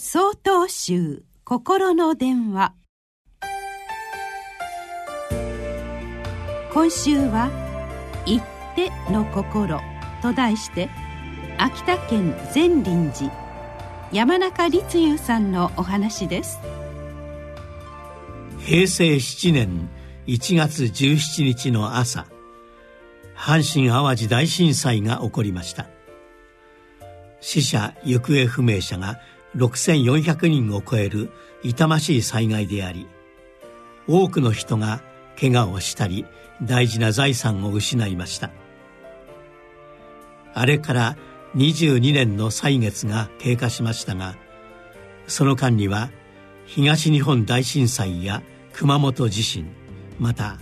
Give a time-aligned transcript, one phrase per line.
[0.00, 2.72] 総統集心の電話。
[6.72, 7.50] 今週は
[8.24, 8.44] 「行っ
[8.76, 9.80] ての心」
[10.22, 10.88] と題して
[11.58, 13.32] 秋田県善林寺
[14.12, 16.60] 山中立雄さんのお話です。
[18.60, 19.88] 平成7年
[20.28, 22.24] 1月17日の朝
[23.34, 25.86] 阪神・淡路大震災が起こりました。
[27.40, 29.18] 死者行方不明者が
[29.56, 31.30] 6400人を超える
[31.62, 33.06] 痛ましい災害であり
[34.06, 35.02] 多くの人が
[35.38, 36.26] 怪我をしたり
[36.62, 38.50] 大事な財産を失いました。
[40.54, 41.16] あれから
[41.54, 44.34] 22年の歳月が経過しましたが
[45.28, 46.10] その間には
[46.66, 49.70] 東日本大震災や熊本地震
[50.18, 50.58] また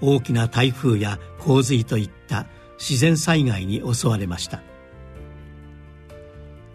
[0.00, 2.46] 大きな台風や洪水といった
[2.78, 4.62] 自然災害に襲われました。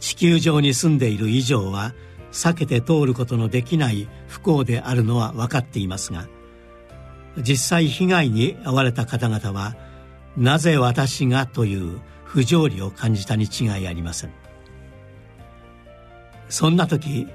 [0.03, 1.93] 地球上に住んでいる以上は
[2.33, 6.27] 避けて通ることのできない不幸であるのは分かっていますが
[7.37, 9.77] 実際被害に遭われた方々は
[10.35, 14.31] なぜ私がという不条理を感じたに違いありません。
[16.49, 17.27] そんな時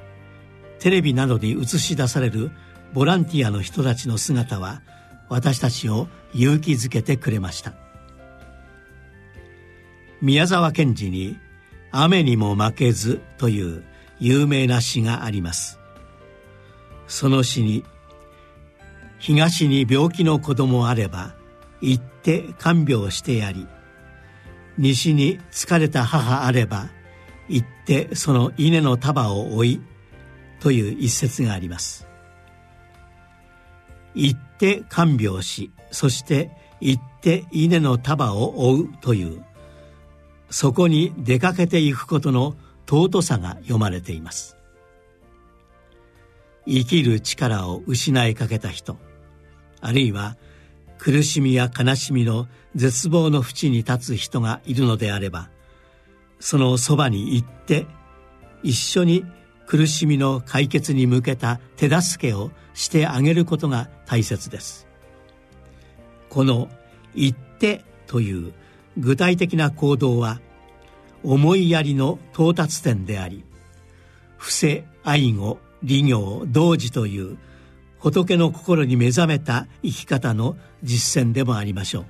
[0.78, 2.50] テレビなどに映し出される
[2.92, 4.82] ボランティアの人たちの姿は
[5.30, 7.72] 私たちを勇気づけてくれました。
[10.20, 11.38] 宮沢賢治に
[11.90, 13.84] 「雨にも負けず」という
[14.20, 15.78] 有名な詩があります。
[17.06, 17.84] その詩に
[19.18, 21.34] 「東に病気の子供あれば
[21.80, 23.66] 行って看病してやり
[24.76, 26.88] 西に疲れた母あれば
[27.48, 29.80] 行ってその稲の束を追い」
[30.60, 32.06] という一節があります。
[34.14, 36.50] 行って看病しそして
[36.80, 39.44] 行って稲の束を追うという
[40.50, 42.56] そこに出かけていくことの
[42.88, 44.58] 尊さが読まれています。
[46.68, 48.98] 生きる力を失いかけた人
[49.80, 50.36] あるいは
[50.98, 55.48] 苦しみや悲しみの絶望の淵に立つ人がいるのであれば
[56.40, 57.86] そのそばに行って
[58.62, 59.24] 一緒に
[59.66, 64.86] 苦しみの解決に向けた手助けをしてあげることが大切です。
[66.28, 66.68] この
[67.14, 68.52] 「行って」という
[68.98, 70.40] 具体的な行動は
[71.22, 73.44] 思いやりの到達点であり
[74.36, 77.38] 伏せ愛護利行同時という
[77.98, 82.06] 仏の心に目覚めた生き方の実践でもありましょう。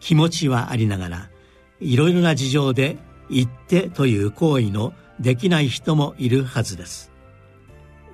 [0.00, 1.30] 気持ちはありながら
[1.80, 2.96] いろいろな事情で
[3.30, 7.10] 言ってという行為のできない人もいるはずです。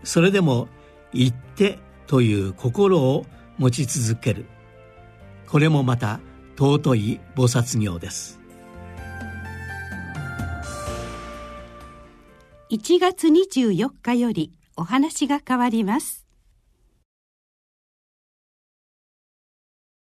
[0.03, 0.69] それでも
[1.13, 3.27] 言ってという心を
[3.59, 4.47] 持ち続ける。
[5.49, 6.21] これもまた
[6.57, 8.41] 尊い菩薩行です。
[12.71, 16.24] 1月24日よりお話が変わります。